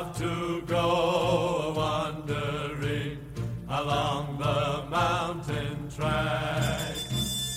[0.00, 3.18] love to go wandering
[3.68, 6.96] along the mountain track.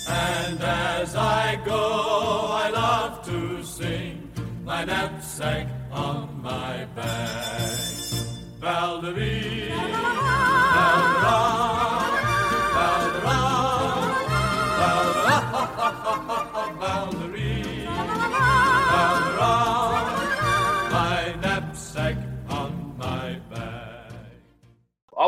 [0.09, 4.29] And as I go, I love to sing
[4.65, 7.79] my knapsack on my back.
[8.59, 9.93] Valdemar,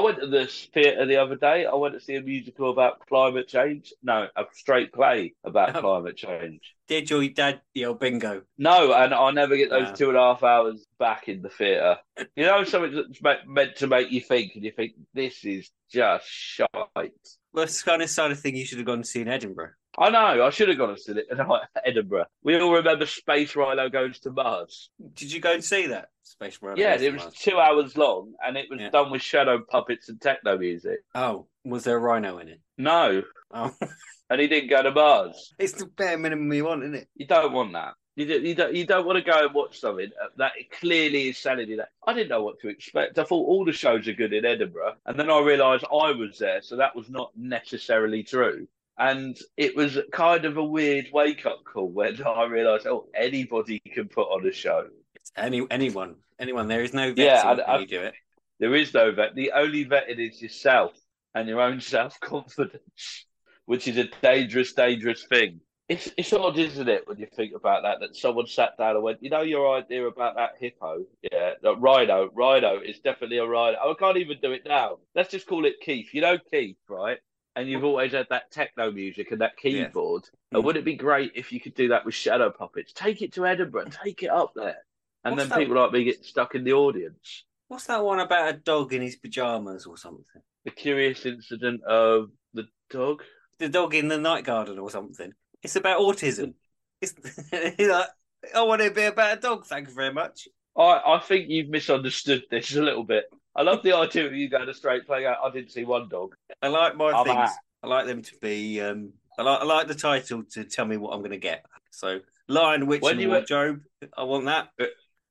[0.06, 1.66] went to the theatre the other day.
[1.66, 3.94] I went to see a musical about climate change.
[4.04, 5.82] No, a straight play about Oh.
[5.82, 6.62] climate change.
[6.88, 8.44] Did your dad yell bingo?
[8.58, 9.94] No, and I'll never get those Wow.
[9.94, 11.98] two and a half hours back in the theatre.
[12.36, 16.28] You know, something that's meant to make you think, and you think, this is just
[16.28, 16.70] shite.
[16.96, 19.28] Well, it's the kind of side of thing you should have gone to see in
[19.28, 19.72] Edinburgh.
[19.98, 21.40] I know, I should have gone and seen it in
[21.86, 22.26] Edinburgh.
[22.44, 24.90] We all remember Space Rhino Goes to Mars.
[25.16, 26.10] Did you go and see that?
[26.24, 26.80] Space Rhino.
[26.82, 28.90] Yeah, it was two hours long, and it was Yeah.
[28.90, 31.00] done with shadow puppets and techno music.
[31.14, 32.60] Oh, was there a rhino in it?
[32.78, 33.74] No, Oh,
[34.30, 35.54] and he didn't go to Mars.
[35.58, 37.08] it's the bare minimum you want, isn't it?
[37.16, 37.94] You don't want that.
[38.18, 41.38] You, do, you, don't, you don't want to go and watch something that clearly is
[41.38, 41.90] selling you that.
[42.08, 43.20] I didn't know what to expect.
[43.20, 44.96] I thought all the shows are good in Edinburgh.
[45.06, 48.68] And then I realised I was there, so that was not necessarily true.
[48.98, 53.82] And it was kind of a weird wake up call when I realised, oh, anybody
[53.94, 54.88] can put on a show.
[55.16, 56.68] It's any anyone, anyone.
[56.68, 58.14] There is no vetting Yeah, I- when you do it.
[58.60, 59.36] There is no vet.
[59.36, 60.94] The only vetting is yourself
[61.34, 63.26] and your own self confidence,
[63.66, 65.60] which is a dangerous, dangerous thing.
[65.88, 68.00] It's it's odd, isn't it, when you think about that?
[68.00, 71.76] That someone sat down and went, you know, your idea about that hippo, yeah, that
[71.80, 73.78] rhino, rhino is definitely a rhino.
[73.84, 74.98] Oh, I can't even do it now.
[75.14, 76.08] Let's just call it Keith.
[76.14, 77.20] You know Keith, right?
[77.56, 80.30] And you've always had that techno music and that keyboard.
[80.52, 80.66] And Mm.
[80.66, 82.92] would it be great if you could do that with shadow puppets?
[82.94, 84.78] Take it to Edinburgh, take it up there,
[85.24, 85.60] and What's then that?
[85.60, 87.46] people like me get stuck in the audience.
[87.68, 90.42] What's that one about a dog in his pajamas or something?
[90.66, 93.24] the curious incident of the dog.
[93.60, 95.32] The dog in the night garden or something.
[95.62, 96.56] It's about autism.
[97.02, 97.14] It's
[97.80, 98.08] like,
[98.54, 99.66] I want it to be about a dog.
[99.66, 100.48] Thank you very much.
[100.78, 103.26] I, I think you've misunderstood this a little bit.
[103.56, 105.38] I love the idea of you going to straight play out.
[105.44, 106.36] I didn't see one dog.
[106.62, 107.38] I like my I'm things.
[107.38, 107.50] out.
[107.84, 108.82] I like them to be.
[108.82, 109.62] Um, I like.
[109.62, 111.66] I like the title to tell me what I'm going to get.
[111.92, 113.82] So, Lion, Witch, When and you were- Wardrobe.
[114.18, 114.70] I want that.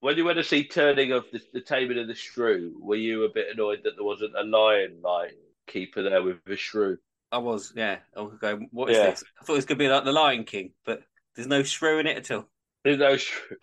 [0.01, 3.25] When you went to see Turning of the, the Taming of the Shrew, were you
[3.25, 5.35] a bit annoyed that there wasn't a lion like
[5.67, 6.99] keeper there with a shrew?
[7.33, 7.73] I was.
[7.75, 7.97] Yeah.
[8.17, 8.69] I was going.
[8.71, 9.11] What is Yeah.
[9.11, 9.25] this?
[9.41, 11.03] I thought it was going to be like the Lion King, but
[11.35, 12.47] there's no shrew in it at all.
[12.85, 13.57] There's no shrew.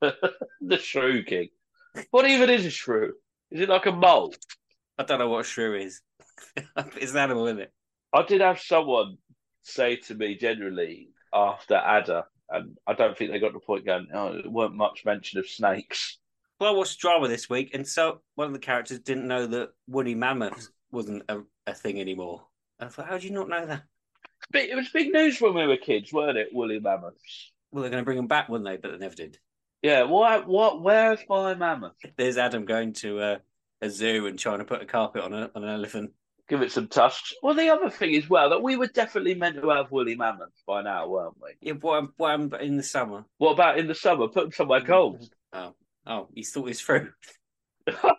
[0.60, 1.48] the Shrew King.
[2.10, 3.14] What even is a shrew?
[3.50, 4.34] Is it like a mole?
[4.98, 6.00] I don't know what a shrew is.
[6.76, 7.72] it's an animal, isn't it?
[8.12, 9.18] I did have someone
[9.62, 14.08] say to me generally after Adder, and I don't think they got the point going,
[14.12, 16.18] oh, there weren't much mention of snakes.
[16.58, 19.70] Well, I watched drama this week, and so one of the characters didn't know that
[19.86, 22.46] woolly mammoth wasn't a, a thing anymore.
[22.80, 23.82] And I thought, how do you not know that?
[24.50, 26.48] But it was big news when we were kids, weren't it?
[26.52, 27.52] Woolly mammoths.
[27.70, 28.76] Well, they're going to bring them back, wouldn't they?
[28.76, 29.38] But they never did.
[29.82, 30.38] Yeah, why?
[30.38, 30.82] What?
[30.82, 31.94] Where's my mammoth?
[32.16, 33.40] There's Adam going to a,
[33.80, 36.12] a zoo and trying to put a carpet on, a, on an elephant.
[36.48, 37.34] Give it some tusks.
[37.42, 40.62] Well, the other thing as well that we were definitely meant to have woolly mammoths
[40.66, 41.50] by now, weren't we?
[41.60, 43.24] Yeah, what, what in the summer?
[43.36, 44.28] What about in the summer?
[44.28, 45.28] Put them somewhere cold.
[45.50, 45.74] Oh,
[46.06, 47.10] oh, he's thought this through.
[48.02, 48.18] what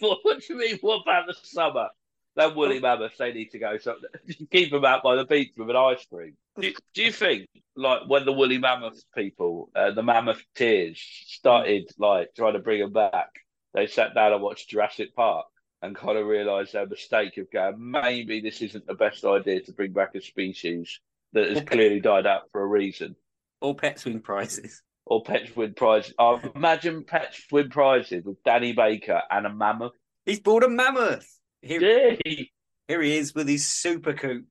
[0.00, 0.78] do you mean?
[0.80, 1.86] What about the summer?
[2.36, 3.78] Them woolly mammoths, they need to go.
[3.78, 3.96] So
[4.50, 6.36] keep them out by the beach with an ice cream.
[6.60, 11.90] Do, do you think, like, when the woolly mammoth people, uh, the mammoth tears, started
[11.98, 13.30] like trying to bring them back,
[13.74, 15.46] they sat down and watched Jurassic Park
[15.82, 19.72] and kind of realised their mistake of going, maybe this isn't the best idea to
[19.72, 21.00] bring back a species
[21.32, 23.16] that has clearly died out for a reason.
[23.60, 24.82] All pets win prizes.
[25.06, 26.12] Or Pets win prizes.
[26.18, 29.92] I imagine Pets win prizes with Danny Baker and a mammoth.
[30.24, 31.35] He's bought a mammoth.
[31.66, 31.80] Here,
[32.24, 32.50] Yay!
[32.86, 34.12] here he is with his super.
[34.14, 34.44] Put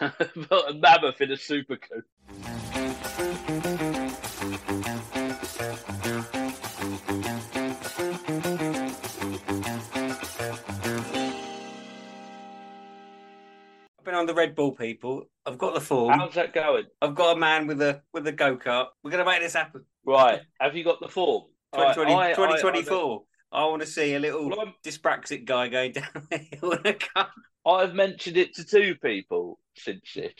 [0.00, 2.06] a mammoth in a super coupe.
[13.98, 15.24] I've been on the Red Bull people.
[15.46, 16.18] I've got the form.
[16.18, 16.84] How's that going?
[17.00, 18.86] I've got a man with a with a go kart.
[19.02, 19.84] We're gonna make this happen.
[20.04, 20.40] Right.
[20.60, 21.44] Have you got the form?
[21.74, 23.22] 2020, I- I- I- 2024.
[23.52, 26.94] I, want to see a little Well, dyspraxic guy going down the hill in a
[26.94, 27.28] car.
[27.66, 30.32] I've mentioned it to two people since this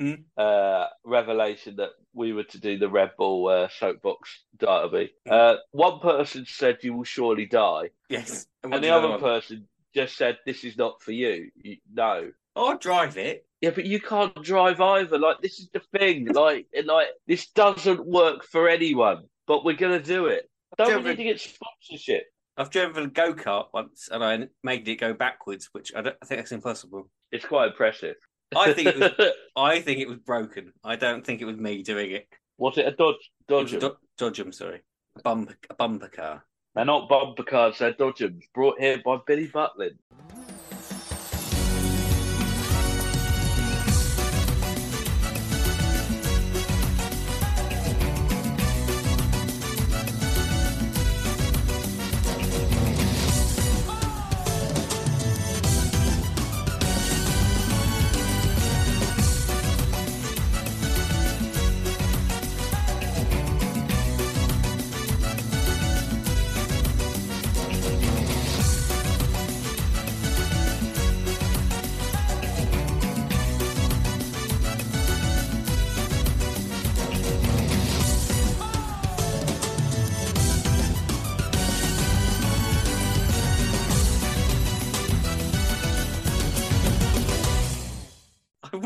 [0.00, 0.22] Mm.
[0.36, 5.10] uh, revelation that we were to do the Red Bull uh, soapbox derby.
[5.26, 5.32] Mm.
[5.32, 8.46] Uh, one person said you will surely die, Yes.
[8.62, 9.66] and what's the other person
[9.96, 11.50] just said this is not for you.
[11.56, 11.78] you.
[11.92, 12.30] No.
[12.54, 13.44] I'll drive it.
[13.60, 15.18] Yeah, but you can't drive either.
[15.18, 16.26] Like this is the thing.
[16.32, 19.24] Like, like this doesn't work for anyone.
[19.48, 20.48] But we're gonna do it.
[20.76, 22.26] Don't we Driven- need to get sponsorship?
[22.58, 26.16] I've driven a go kart once and I made it go backwards, which I, don't,
[26.20, 27.08] I think that's impossible.
[27.30, 28.16] It's quite impressive.
[28.56, 29.30] I think it was.
[29.56, 30.72] I think it was broken.
[30.82, 32.26] I don't think it was me doing it.
[32.56, 33.30] Was it a Dodge?
[33.46, 33.78] Dodge.
[33.78, 34.80] do- Dodgem, sorry,
[35.16, 36.44] a bumper, a bumper car.
[36.74, 37.78] They're not bumper cars.
[37.78, 38.42] They're Dodgems.
[38.54, 39.96] Brought here by Billy Butlin.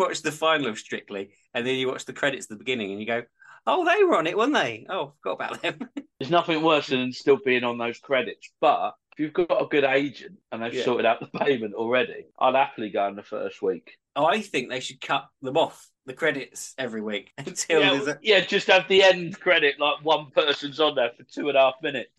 [0.02, 3.00] watch the final of Strictly, and then you watch the credits at the beginning, and
[3.00, 3.22] you go,
[3.66, 4.86] "Oh, they were on it, weren't they?
[4.88, 5.88] Oh, forgot about them."
[6.18, 9.84] There's nothing worse than still being on those credits, but if you've got a good
[9.84, 10.84] agent and they've yeah.
[10.84, 13.98] sorted out the payment already, I'd happily go in the first week.
[14.16, 18.18] I think they should cut them off the credits every week until yeah, a...
[18.22, 21.60] yeah, just have the end credit like one person's on there for two and a
[21.60, 22.10] half minutes.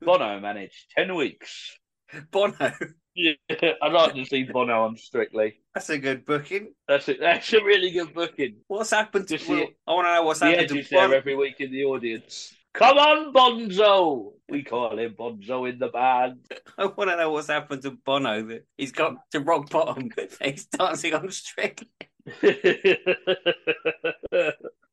[0.00, 1.78] Bono managed ten weeks.
[2.30, 2.72] Bono.
[3.16, 3.32] Yeah,
[3.82, 5.60] I'd like to see Bono on Strictly.
[5.74, 6.74] That's a good booking.
[6.86, 7.18] That's it.
[7.18, 8.56] That's a really good booking.
[8.68, 9.38] What's happened to?
[9.38, 11.16] The- I want to know what's The happened Edge to Bono.
[11.16, 12.54] every week in the audience.
[12.74, 14.34] Come on, Bonzo.
[14.50, 16.40] We call him Bonzo in the band.
[16.78, 18.42] I want to know what's happened to Bono.
[18.42, 20.10] That he's got to rock bottom.
[20.42, 21.88] he's dancing on Strictly.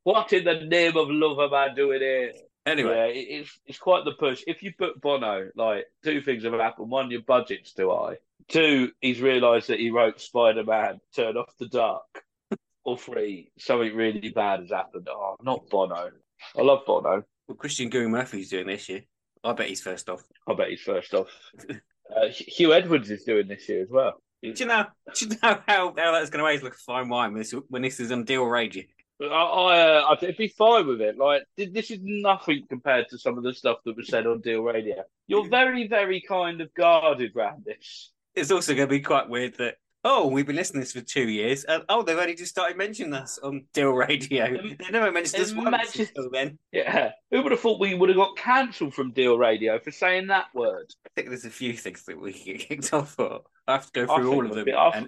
[0.02, 2.32] what in the name of love am I doing here?
[2.66, 4.42] Anyway, Yeah, it- it's it's quite the push.
[4.46, 6.90] If you book Bono, like two things have happened.
[6.90, 8.16] One, your budget's too high.
[8.48, 12.02] Two, he's realised that he wrote Spider Man, Turn Off the Dark.
[12.84, 15.08] or three, something really bad has happened.
[15.10, 16.10] Oh, not Bono.
[16.56, 17.24] I love Bono.
[17.48, 19.04] well, Krishnan Guru-Murthy's doing this year.
[19.42, 20.22] I bet he's first off.
[20.46, 21.28] I bet he's first off.
[22.14, 24.20] Uh, Huw Edwards is doing this year as well.
[24.42, 24.84] Do you know?
[25.14, 27.52] Do you know how, how that's going to always look a fine wine when this,
[27.68, 28.82] when this is on deal radio?
[29.20, 31.16] I, I, uh, I'd be fine with it.
[31.18, 34.62] Like this is nothing compared to some of the stuff that was said on Deal
[34.62, 35.04] Radio.
[35.26, 38.10] You're very, very kind of guarded round this.
[38.34, 41.00] It's also going to be quite weird that oh, we've been listening to this for
[41.00, 44.46] two years, and oh, they've only just started mentioning us on Deal Radio.
[44.46, 46.58] Um, they never mentioned us once until then.
[46.72, 50.28] Yeah, who would have thought we would have got cancelled from Deal Radio for saying
[50.28, 50.92] that word?
[51.06, 53.40] I think there's a few things that we get kicked off for.
[53.66, 54.64] I have to go through all of them.
[54.66, 55.00] Be, uh,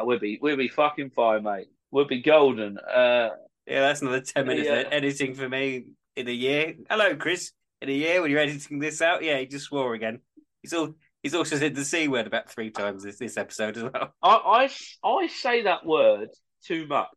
[0.00, 1.68] we'll be, we'll be fucking fine, mate.
[1.90, 2.78] We'll be golden.
[2.78, 3.30] Uh,
[3.68, 4.74] yeah, that's another ten minutes Yeah.
[4.80, 5.84] of editing for me
[6.16, 6.74] in a year.
[6.90, 7.52] Hello, Chris.
[7.80, 10.20] In a year, when you're editing this out, yeah, he just swore again.
[10.62, 10.94] He's all.
[11.22, 14.14] He's also said the c word about three times this this episode as well.
[14.22, 14.68] I,
[15.04, 16.28] I, I say that word
[16.64, 17.08] too much.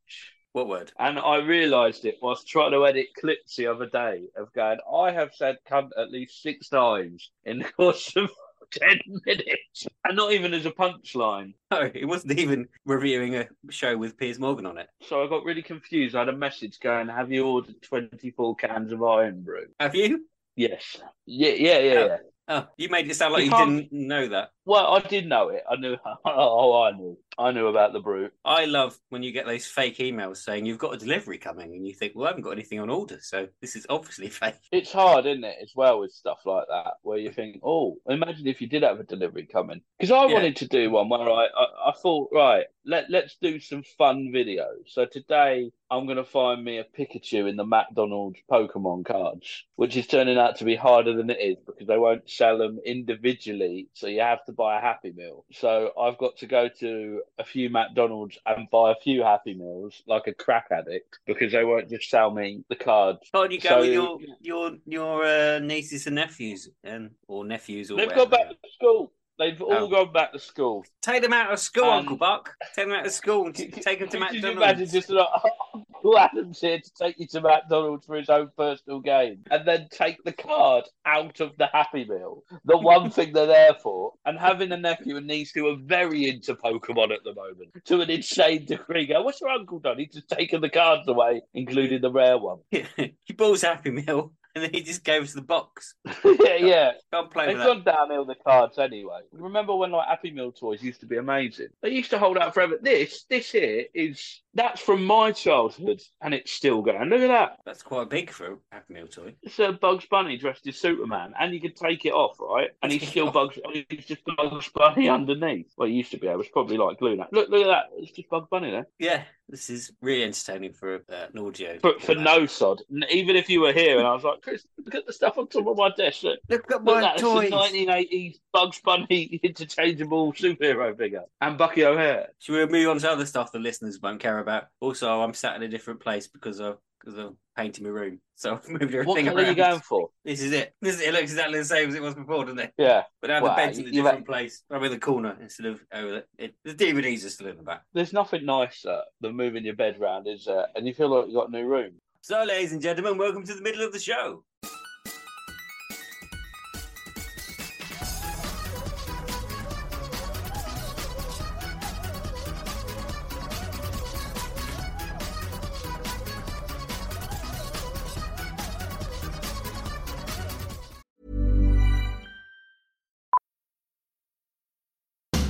[0.54, 0.92] What word?
[1.00, 5.12] And I realised it whilst trying to edit clips the other day of going, I
[5.12, 8.30] have said cunt at least six times in the course of
[8.72, 9.88] 10 minutes.
[10.04, 11.54] And not even as a punchline.
[11.70, 14.88] No, it wasn't even reviewing a show with Piers Morgan on it.
[15.08, 16.16] So I got really confused.
[16.16, 19.68] I had a message going, Have you ordered 24 cans of Irn-Bru?
[19.80, 20.26] Have you?
[20.56, 20.98] Yes.
[21.28, 22.06] Yeah, yeah, yeah.
[22.06, 22.18] yeah.
[22.48, 24.50] Oh, you made it sound like You you, didn't know that.
[24.66, 25.64] Well, I did know it.
[25.70, 25.98] I knew.
[26.24, 27.18] Oh, I knew.
[27.38, 28.34] I knew about the brute.
[28.46, 31.88] I love when you get those fake emails saying you've got a delivery coming, and
[31.88, 34.56] you think, well, I haven't got anything on order, so this is obviously fake.
[34.72, 38.48] It's hard, isn't it, as well with stuff like that, where you think, oh, imagine
[38.48, 39.82] if you did have a delivery coming.
[39.98, 40.34] Because I Yeah.
[40.34, 44.32] wanted to do one where I, I, I thought, right, let let's do some fun
[44.34, 44.88] videos.
[44.88, 49.98] So today I'm going to find me a Pikachu in the McDonald's Pokemon cards, which
[49.98, 53.90] is turning out to be harder than it is because they won't sell them individually,
[53.94, 55.44] so you have to buy a Happy Meal.
[55.52, 60.04] So I've got to go to a few McDonald's and buy a few Happy Meals
[60.08, 63.22] like a crack addict because they won't just sell me the cards.
[63.34, 67.90] Can't you go So- with your your your uh, nieces and nephews and or nephews
[67.90, 68.30] or They've whatever?
[68.30, 69.12] gone back to school.
[69.42, 69.88] They've all Oh.
[69.88, 70.86] gone back to school.
[71.02, 72.56] Take them out of school, Um, Uncle Buck.
[72.76, 75.28] Take them out of school and t- take them to Could you imagine just like,
[75.74, 79.88] Uncle Adam's here to take you to McDonald's for his own personal game, and then
[79.92, 84.38] take the card out of the Happy Meal, the one thing they're there for, and
[84.38, 88.12] having a nephew and niece who are very into Pokemon at the moment to an
[88.12, 89.08] insane degree.
[89.08, 89.98] Go, what's your uncle done?
[89.98, 92.60] He's just taken the cards away, including the rare one.
[92.70, 95.96] he bought Happy Meal and then he just goes to the box.
[96.26, 96.92] yeah, yeah.
[97.14, 99.22] Can't play They've gone downhill the cards anyway.
[99.32, 101.68] Remember when like Happy Meal toys used to be amazing?
[101.82, 102.78] They used to hold out forever.
[102.82, 107.10] This, this here is that's from my childhood, and it's still going.
[107.10, 107.60] Look at that.
[107.66, 109.34] That's quite big for a Happy Meal toy.
[109.44, 112.70] It's a Bugs Bunny dressed as Superman, and you can take it off, right?
[112.84, 113.58] And he's still Bugs.
[113.90, 115.72] He's just Bugs Bunny underneath.
[115.78, 116.28] Well, he used to be.
[116.28, 117.16] It was probably like glue.
[117.16, 117.28] Now.
[117.32, 117.86] Look, look at that.
[117.98, 118.88] It's just Bugs Bunny there.
[119.00, 121.78] Yeah, this is really entertaining for uh, an audio.
[121.80, 122.82] For, for no sod.
[123.10, 125.48] Even if you were here, and I was like, Chris, look at the stuff on
[125.48, 126.24] top of my desk.
[126.24, 127.52] Look, Look at Look my that, toys.
[127.52, 131.24] it's a 1980s Bugs Bunny interchangeable superhero figure.
[131.40, 132.30] And Bucky O'Hare.
[132.40, 134.66] Should we move on to other stuff the listeners won't care about?
[134.80, 138.20] Also, I'm sat in a different place because of because of painting my room.
[138.36, 139.46] So I've moved everything What around.
[139.46, 140.10] are you going for?
[140.24, 140.74] This is it.
[140.82, 142.74] This it looks exactly the same as it was before, doesn't it?
[142.78, 143.04] Yeah.
[143.22, 144.62] But now Wow, the bed's in a different place.
[144.70, 146.24] I'm in the corner instead of over there.
[146.38, 147.82] It, the DVDs are still in the back.
[147.94, 150.68] There's nothing nicer than moving your bed around, is there?
[150.76, 151.94] And you feel like you've got a new room.
[152.22, 154.44] So, ladies and gentlemen, welcome to the middle of the show.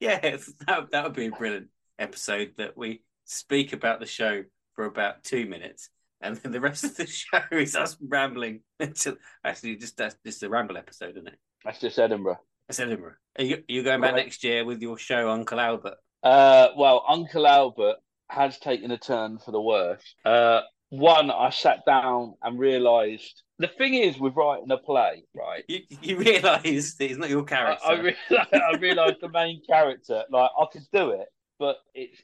[0.00, 4.42] Yes, that, that would be a brilliant episode that we speak about the show
[4.74, 5.90] for about two minutes.
[6.22, 8.60] And then the rest of the show is us rambling.
[8.80, 11.38] Until, actually, just that's just a ramble episode, isn't it?
[11.64, 12.40] That's just Edinburgh.
[12.68, 13.14] That's Edinburgh.
[13.38, 14.24] Are you, are you going back Right.
[14.24, 15.96] next year with your show, Uncle Albert?
[16.22, 17.96] Uh, well, Uncle Albert
[18.28, 20.14] has taken a turn for the worse.
[20.24, 25.62] Uh, One, I sat down and realised the thing is with writing a play, right?
[25.68, 27.86] You, you realise that it's not your character.
[27.86, 31.28] I, realised, I realised the main character, like I could do it,
[31.60, 32.20] but it's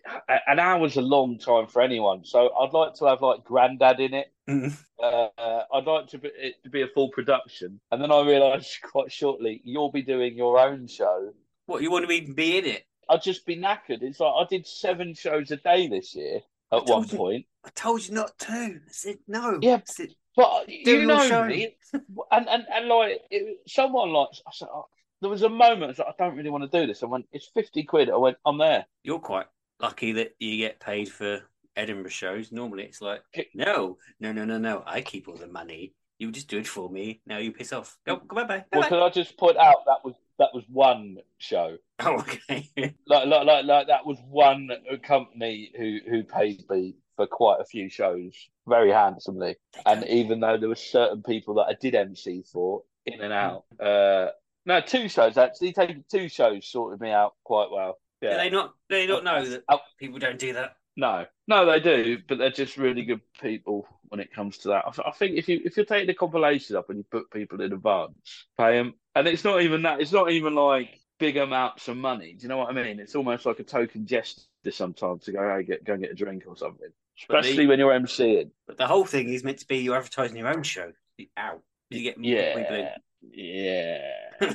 [0.49, 2.25] an hour's a long time for anyone.
[2.25, 4.33] So I'd like to have like Grandad in it.
[4.49, 4.77] Mm.
[5.01, 8.27] Uh, uh, I'd like to be, it to be a full production, and then I
[8.27, 11.33] realised quite shortly you'll be doing your own show.
[11.67, 12.85] What you want to even be in it?
[13.09, 14.03] I'd just be knackered.
[14.03, 17.17] It's like I did seven shows a day this year I at one you.
[17.17, 17.47] point.
[17.65, 18.53] I told you not to.
[18.53, 19.59] I said no.
[19.61, 21.45] Yeah, I said, But Do you know show.
[21.47, 24.87] me, and, and and like it, someone like I said, oh,
[25.21, 27.03] there was a moment I was like, I don't really want to do this.
[27.03, 28.11] I went, it's fifty quid.
[28.11, 28.87] I went, I'm there.
[29.03, 29.47] You're quite
[29.81, 31.41] lucky that you get paid for
[31.75, 32.53] Edinburgh shows.
[32.53, 33.23] Normally, it's like,
[33.55, 34.83] no, no, no, no, no.
[34.87, 35.95] I keep all the money.
[36.19, 37.21] You just do it for me.
[37.27, 37.99] Now you piss off.
[38.07, 38.65] Go, go bye bye.
[38.73, 41.77] Well, can I just point out that was that was one show.
[41.99, 42.69] Oh, okay.
[43.07, 44.69] Like like like, like that was one
[45.03, 48.35] company who who paid me for quite a few shows
[48.69, 49.57] very handsomely.
[49.87, 53.65] And even though there were certain people that I did MC for in and out,
[53.81, 54.29] uh,
[54.67, 55.73] no, two shows actually.
[55.73, 57.99] Taking two shows sorted me out quite well.
[58.21, 58.37] Do Yeah.
[58.37, 58.75] they not?
[58.91, 59.81] Do they not know that Oh.
[59.99, 60.77] people don't do that?
[60.99, 64.85] No, no, they do, but they're just really good people when it comes to that.
[64.87, 67.31] I, th- I think if you if you're taking the compilations up and you book
[67.31, 70.01] people in advance, pay them, and it's not even that.
[70.01, 72.35] It's not even like big amounts of money.
[72.35, 73.01] Do you know what I mean?
[73.01, 76.15] It's almost like a token gesture sometimes to go, hey, get go and get a
[76.15, 76.91] drink or something.
[77.19, 78.51] Especially the- when you're MCing.
[78.67, 80.93] But the whole thing is meant to be you're advertising your own show.
[81.39, 81.61] Ow.
[81.89, 84.11] You get Yeah, yeah,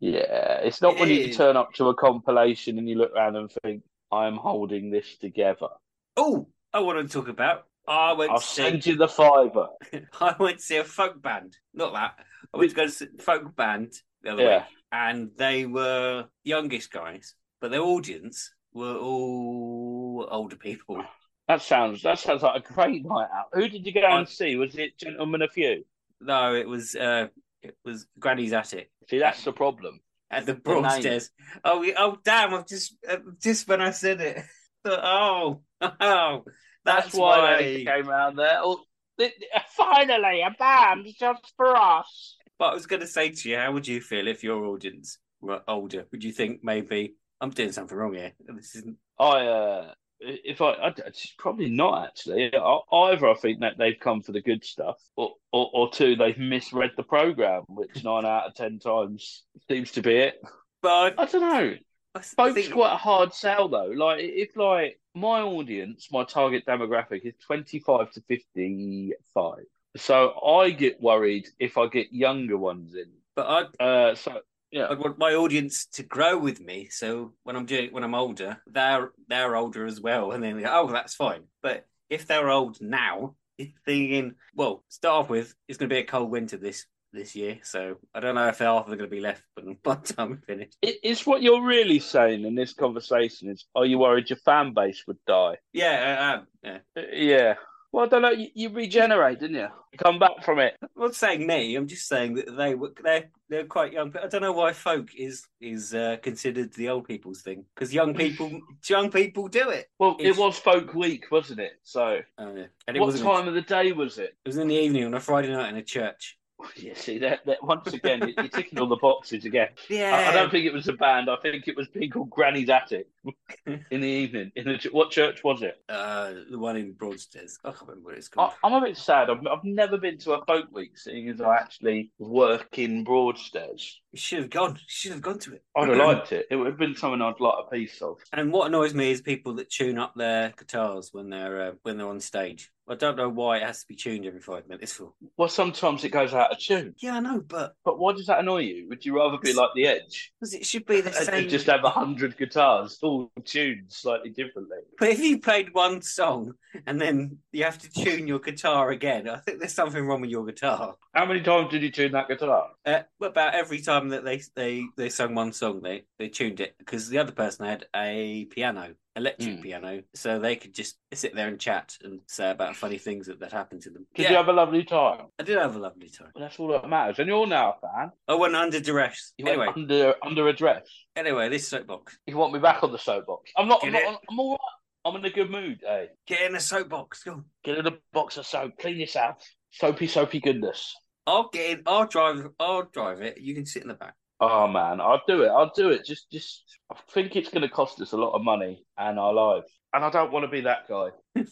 [0.00, 0.58] yeah.
[0.60, 3.50] It's not It when you turn up to a compilation and you look around and
[3.62, 5.68] think, I'm holding this together.
[6.16, 7.66] oh, I want to talk about.
[7.86, 8.62] I went I'll to see.
[8.62, 9.68] send you the fiver.
[10.20, 11.56] I went to see a folk band.
[11.74, 12.14] Not that.
[12.52, 14.56] I went to go to see a folk band the other Yeah.
[14.58, 21.02] week, and they were youngest guys, but their audience were all older people.
[21.48, 23.46] That sounds that sounds like a great night out.
[23.52, 24.56] Who did you go and see?
[24.56, 25.84] Was it Gentlemen a Few?
[26.20, 27.28] No, it was uh,
[27.62, 30.00] it was Granny's attic See, that's the problem.
[30.30, 30.54] at the.
[30.54, 31.30] Broadstairs.
[31.64, 32.54] Oh, oh, damn!
[32.54, 34.42] I've just uh, just when I said it.
[34.86, 36.44] Oh, oh,
[36.84, 37.56] That's, that's, why, why.
[37.62, 38.58] they came around there.
[38.62, 38.80] Oh,
[39.18, 39.32] th-
[39.76, 42.36] finally, a band just for us.
[42.58, 45.18] But I was going to say to you, how would you feel if your audience
[45.40, 46.06] were older?
[46.12, 48.32] Would you think maybe I'm doing something wrong here?
[48.46, 48.96] This isn't.
[49.18, 50.92] I, uh, if I, I,
[51.38, 52.52] probably not actually.
[52.54, 56.38] Either I think that they've come for the good stuff, or, or, or two, they've
[56.38, 60.40] misread the program, which nine out of ten times seems to be it.
[60.82, 61.74] But I don't know.
[62.14, 63.86] I, I Folks think quite a hard sell though.
[63.86, 69.64] Like if like my audience, my target demographic is twenty five to fifty five.
[69.96, 73.10] So I get worried if I get younger ones in.
[73.36, 74.88] but I'd Uh so yeah.
[74.90, 76.88] I'd want my audience to grow with me.
[76.90, 80.62] So when I'm doing when I'm older, they're they're older as well, and then they
[80.62, 81.44] go, oh, that's fine.
[81.62, 86.00] But if they're old now, you're thinking, well, start off with, it's going to be
[86.00, 89.06] a cold winter this this year, so I don't know if half are going to
[89.06, 89.42] be left
[89.82, 90.72] by the time we finish.
[90.82, 94.74] It, it's what you're really saying in this conversation is are you worried your fan
[94.74, 95.56] base would die?
[95.72, 96.78] Yeah, uh, um, yeah.
[96.96, 97.54] Uh, Yeah.
[97.92, 99.68] Well I don't know, you, you regenerate, didn't you?
[99.92, 100.74] You come back from it.
[100.82, 101.76] I'm not saying me.
[101.76, 104.10] I'm just saying that they were they're they're quite young.
[104.10, 107.94] But I don't know why folk is is uh, considered the old people's thing because
[107.94, 108.50] young people
[108.88, 109.86] young people do it.
[110.00, 111.74] Well, It's- it was folk week, wasn't it?
[111.84, 112.66] So Oh, yeah.
[112.88, 114.34] And it what time of the day was it?
[114.44, 116.36] It was in the evening on a Friday night in a church.
[116.76, 119.68] Yeah, see that, that once again, you- you're ticking all the boxes again.
[119.88, 121.28] Yeah, I, I don't think it was a band.
[121.28, 123.06] I think it was being called Granny's Attic
[123.66, 124.50] in the evening.
[124.56, 125.76] In the, what church was it?
[125.88, 127.58] Uh, the one in Broadstairs.
[127.64, 128.52] I can't remember what it's I, called.
[128.64, 129.30] I'm a bit sad.
[129.30, 134.00] I've, I've never been to a folk week, seeing as I actually work in Broadstairs.
[134.12, 134.74] You should have gone.
[134.74, 135.62] You should have gone to it.
[135.76, 136.46] I'd have liked it.
[136.50, 138.18] It would have been something I'd like a piece of.
[138.32, 141.98] And what annoys me is people that tune up their guitars when they're uh, when
[141.98, 142.70] they're on stage.
[142.86, 144.92] I don't know why it has to be tuned every five minutes.
[144.92, 146.94] For Well, sometimes it goes out of tune.
[146.98, 148.88] yeah, I know, but But why does that annoy you?
[148.90, 151.34] Would you rather be like The Edge because it should be the and, same.
[151.34, 154.78] and just have a hundred guitars, all tuned slightly differently?
[154.98, 156.52] But if you played one song
[156.86, 160.30] and then you have to tune your guitar again, I think there's something wrong with
[160.30, 160.94] your guitar.
[161.14, 162.70] How many times did you tune that guitar?
[162.84, 166.74] Uh, about every time that they they they sung one song, they they tuned it
[166.78, 169.62] because the other person had a piano, electric Hmm.
[169.62, 173.40] piano, so they could just sit there and chat and say about funny things that
[173.40, 174.06] that happened to them.
[174.14, 175.26] Did you have a lovely time?
[175.38, 176.30] I did have a lovely time.
[176.34, 177.18] Well, that's all that matters.
[177.18, 178.10] And you're now a fan.
[178.28, 179.32] I went under duress.
[179.38, 180.86] You Anyway, under under a dress.
[181.14, 182.18] anyway, this soapbox.
[182.26, 183.52] You want me back on the soapbox?
[183.56, 183.84] I'm not.
[183.84, 184.58] I'm, not, I'm all right.
[185.06, 185.80] I'm in a good mood.
[185.84, 187.22] Hey, Get in the soapbox.
[187.24, 187.44] Go.
[187.62, 188.72] get in a box of soap.
[188.80, 189.36] Clean yourself.
[189.70, 190.94] Soapy, soapy goodness.
[191.26, 191.82] I'll get in.
[191.86, 192.48] I'll drive.
[192.58, 193.38] I'll drive it.
[193.38, 194.14] You can sit in the back.
[194.46, 195.48] Oh man, I'll do it.
[195.48, 196.04] I'll do it.
[196.04, 196.64] Just, just.
[196.92, 199.70] I think it's going to cost us a lot of money and our lives.
[199.92, 201.08] and I don't want to be that guy.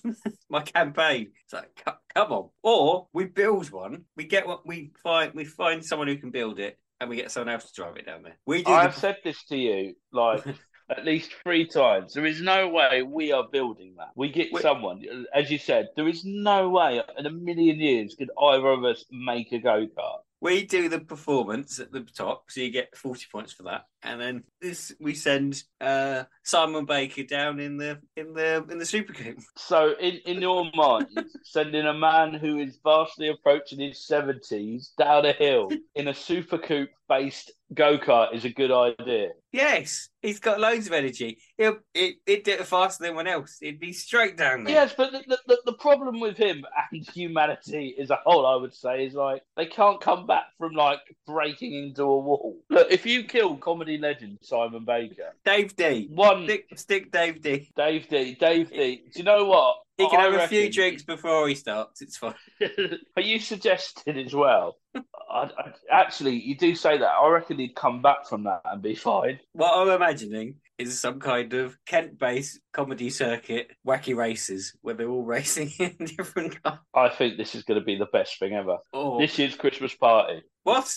[0.50, 1.28] My campaign.
[1.44, 2.50] It's like, come on.
[2.62, 4.05] Or we build one.
[4.16, 5.33] We get what we find.
[5.35, 8.07] We find someone who can build it, and we get someone else to drive it
[8.07, 8.37] down there.
[8.46, 8.72] We do.
[8.72, 10.44] I've the, said this to you like
[10.90, 12.12] at least three times.
[12.14, 14.09] There is no way we are building that.
[14.16, 15.02] We get We- someone,
[15.35, 19.05] as you said, there is no way in a million years could either of us
[19.11, 20.20] make a go kart.
[20.42, 24.20] We do the performance at the top, so you get forty points for that, and
[24.20, 29.12] then this we send uh, Simon Baker down in the in the in the super
[29.12, 29.38] coupe.
[29.56, 31.08] So, in, in your mind,
[31.44, 36.58] sending a man who is vastly approaching his 70s down a hill in a super
[36.58, 39.28] coupe based go kart is a good idea.
[39.52, 41.38] Yes, he's got loads of energy.
[41.58, 43.58] He'll it, he'd do it faster than anyone else.
[43.60, 44.74] He'd be straight down there.
[44.74, 48.56] Yes, but the, the- the, the problem with him and humanity as a whole, I
[48.56, 52.56] would say, is like they can't come back from like breaking into a wall.
[52.70, 56.09] Look, if you kill comedy legend Simon Baker, Dave D.
[56.11, 57.70] one Stick, stick Dave D.
[57.76, 59.76] Dave D, Dave D, do you know what?
[59.98, 62.00] He can I have a few drinks before he starts.
[62.00, 62.35] It's fine.
[63.16, 64.78] Are you suggesting as well?
[64.94, 67.07] I, I, actually, you do say that.
[67.07, 69.38] I reckon he'd come back from that and be fine.
[69.52, 75.22] What I'm imagining is some kind of Kent-based comedy circuit, wacky races, where they're all
[75.37, 76.78] racing in different cars.
[76.94, 78.78] I think this is going to be the best thing ever.
[78.94, 80.42] Oh, This year's Christmas party.
[80.64, 80.92] what?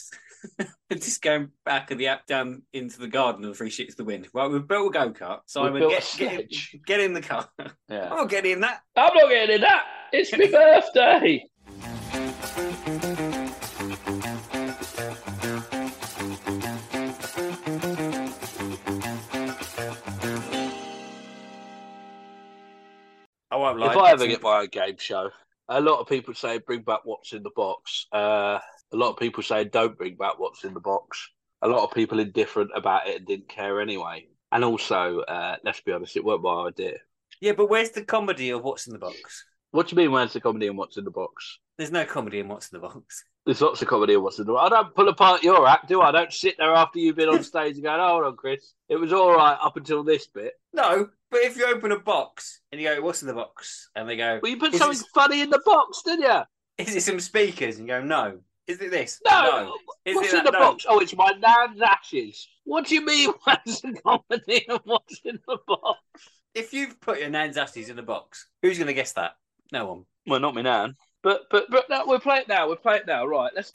[0.91, 4.03] Just going back of the app down into the garden of the Three Shits the
[4.03, 4.27] Wind.
[4.33, 5.39] Right, we've built a go kart.
[5.45, 6.47] Simon, a get, get, in,
[6.85, 7.49] get in the car.
[7.89, 8.09] Yeah.
[8.09, 8.81] I'm not getting in that.
[8.95, 9.83] I'm not getting in that.
[10.11, 11.45] It's my birthday.
[23.51, 23.91] I won't lie.
[23.91, 25.29] if I ever get my own game show,
[25.69, 28.05] a lot of people say bring back what's in the box.
[28.11, 28.59] Uh,
[28.95, 31.29] a lot of people say don't bring back what's in the box.
[31.61, 34.27] A lot of people indifferent about it and didn't care anyway.
[34.51, 36.97] And also, uh, let's be honest, it weren't my idea.
[37.41, 39.45] Yeah, but where's the comedy of what's in the box?
[39.71, 41.59] What do you mean, where's the comedy and what's in the box?
[41.77, 43.25] There's no comedy in what's in the box.
[43.45, 44.71] There's lots of comedy in what's in the box.
[44.71, 46.09] I don't pull apart your act, do I?
[46.09, 48.73] I don't sit there after you've been on stage and go, oh, hold on, Chris.
[48.87, 50.53] It was all right up until this bit.
[50.71, 54.07] No, but if you open a box and you go, "What's in the box?" and
[54.07, 56.41] they go, Well, you put something funny in the box, didn't you?
[56.77, 57.77] Is it some speakers?
[57.77, 58.39] And you go, no.
[58.67, 59.21] Is it this?
[59.25, 59.75] No.
[60.05, 60.51] Is what's it in that?
[60.51, 60.59] the No.
[60.71, 60.85] box?
[60.87, 62.47] Oh, it's my nan's ashes.
[62.63, 65.99] What do you mean, what's the comedy and what's in the box?
[66.55, 69.35] If you've put your nan's ashes in a box, who's going to guess that?
[69.71, 70.05] No one.
[70.25, 70.95] Well, not my nan.
[71.21, 72.67] But but but no, we'll play it now.
[72.67, 73.25] We'll play it now.
[73.25, 73.51] Right.
[73.55, 73.71] Let's.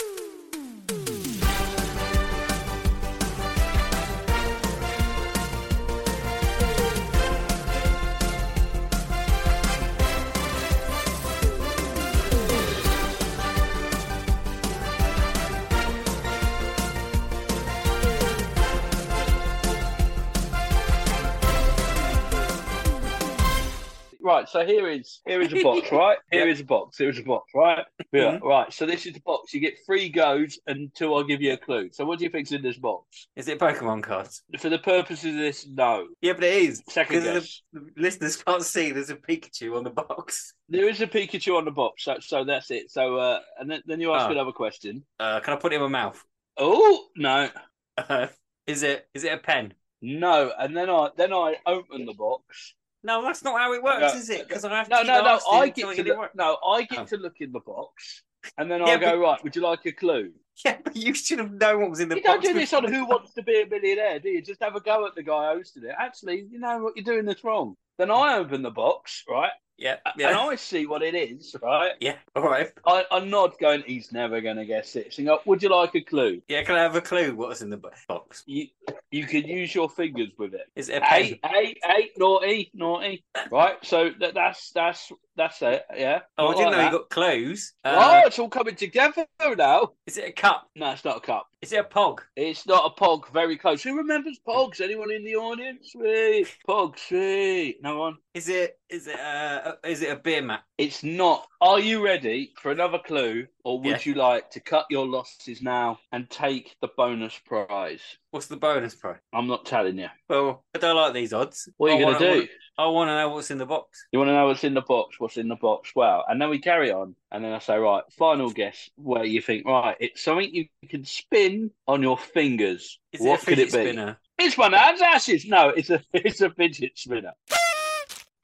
[24.23, 26.19] Right, so here is here is a box, right?
[26.31, 26.99] Here is a box.
[26.99, 27.85] Here is a box, right?
[28.13, 28.43] Yeah, Mhm.
[28.43, 28.73] right.
[28.73, 29.55] So this is the box.
[29.55, 31.91] You get three goes until I give you a clue.
[31.93, 33.29] So what do you think's in this box?
[33.37, 34.43] Is it Pokemon cards?
[34.59, 36.09] For the purposes of this, no.
[36.21, 36.83] Yeah, but it is.
[36.89, 37.63] Second guess.
[37.73, 40.55] the, the listeners can't see there's a Pikachu on the box.
[40.69, 42.91] There is a Pikachu on the box, so, so that's it.
[42.91, 44.33] So uh, and then, then you ask Oh.
[44.33, 45.05] another question.
[45.19, 46.23] Uh, can I put it in my mouth?
[46.59, 47.49] Oh no,
[47.97, 48.27] Uh,
[48.67, 49.73] is it is it a pen?
[50.03, 50.53] no.
[50.59, 52.75] And then I then I open the box.
[53.03, 54.21] No, that's not how it works, No.
[54.21, 54.47] is it?
[54.49, 55.41] Because I have to No, keep no, no.
[55.53, 56.59] I get to look, no.
[56.67, 57.05] I get Oh.
[57.07, 58.23] to look in the box,
[58.59, 59.45] and then Yeah, I go but- right.
[59.45, 60.33] Would you like a clue?
[60.65, 62.45] Yeah, but you should have known what was in the You box.
[62.45, 64.43] don't do this on Who Wants to Be a Millionaire, do you?
[64.43, 65.95] Just have a go at the guy hosting it.
[65.99, 66.95] Actually, you know what?
[66.97, 67.77] You're doing this wrong.
[67.97, 69.53] Then I open the box, right?
[69.81, 70.29] Yeah, yeah.
[70.29, 71.93] And I see what it is, right?
[72.01, 72.17] yeah.
[72.37, 72.71] All right.
[72.87, 75.15] I, I nod, going, he's never going to guess it.
[75.15, 76.43] So go, would you like a clue?
[76.49, 78.43] Yeah, can I have a clue what was in the box?
[78.47, 78.67] You
[79.11, 80.69] you can use your fingers with it.
[80.77, 81.23] Is it a pen?
[81.23, 83.25] Eight, eight, eight, naughty, naughty.
[83.51, 83.77] Right?
[83.83, 85.11] So that, that's that's
[85.41, 85.83] that's it.
[85.97, 86.21] Yeah.
[86.37, 86.93] Oh, I Not didn't like know that.
[86.93, 87.73] you got clues.
[87.85, 89.27] oh, Uh, it's all coming together
[89.57, 89.93] now.
[90.07, 90.69] Is it a cup?
[90.77, 91.47] No, it's not a cup.
[91.63, 92.19] Is it a pog?
[92.37, 93.31] It's not a pog.
[93.33, 93.83] Very close.
[93.83, 94.81] Who remembers pogs?
[94.81, 95.93] Anyone in the audience?
[95.93, 96.99] Sweet pog.
[96.99, 97.79] Sweet.
[97.83, 98.17] No one.
[98.35, 100.63] Is it is it uh is it a beer mat?
[100.81, 101.47] It's not.
[101.61, 103.99] Are you ready for another clue, or would Yeah.
[104.03, 108.01] you like to cut your losses now and take the bonus prize?
[108.31, 109.19] What's the bonus prize?
[109.31, 110.09] I'm not telling you.
[110.31, 111.69] Well, I don't like these odds.
[111.77, 112.49] What are you going to do?
[112.79, 114.07] I want to know what's in the box.
[114.11, 115.21] You want to know what's in the box?
[115.21, 115.93] What's in the box?
[115.95, 119.43] Well, and then we carry on, and then I say, right, final guess where you
[119.43, 122.99] think, right, it's something you can spin on your fingers.
[123.13, 123.71] Is what it could it be?
[123.71, 124.19] spinner?
[124.39, 125.45] It's my nan's ashes.
[125.45, 127.33] No, it's a it's a fidget spinner,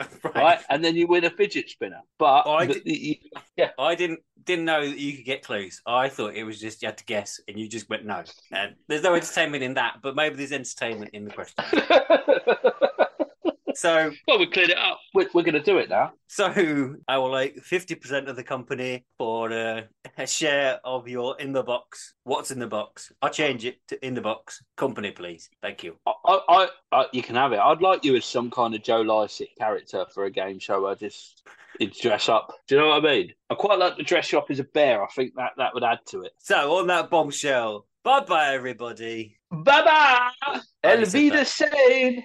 [0.34, 0.58] right?
[0.68, 2.00] And then you win a fidget spinner.
[2.18, 3.20] But I did- the-
[3.56, 5.80] yeah, I didn't didn't know that you could get clues.
[5.86, 8.22] I thought it was just you had to guess, and you just went no.
[8.52, 11.64] And there's no entertainment in that, but maybe there's entertainment in the question.
[13.76, 14.98] So, well, we cleared it up.
[15.12, 16.12] We're, we're going to do it now.
[16.28, 19.82] So I will like fifty percent of the company for uh,
[20.16, 22.14] a share of your in the box.
[22.24, 23.12] What's in the box?
[23.20, 25.50] I'll change it to in the box company, please.
[25.60, 25.96] Thank you.
[26.06, 27.58] I, I, I, you can have it.
[27.58, 30.86] I'd like you as some kind of Joe Lycett character for a game show.
[30.86, 31.46] I just
[31.78, 32.54] you'd dress up.
[32.66, 33.32] Do you know what I mean?
[33.50, 35.04] I quite like the dress you up as a bear.
[35.04, 36.32] I think that that would add to it.
[36.38, 39.36] So on that bombshell, bye bye everybody.
[39.50, 40.60] Bye bye.
[40.82, 42.24] Elvida Sane.